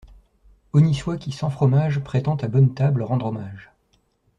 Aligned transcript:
Honni 0.73 0.95
soit 0.95 1.19
qui 1.19 1.31
sans 1.31 1.51
fromage 1.51 1.99
prétend 1.99 2.35
à 2.37 2.47
bonne 2.47 2.73
table 2.73 3.03
rendre 3.03 3.27
hommage. 3.27 3.71